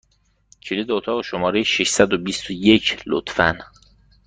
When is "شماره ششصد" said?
1.23-2.13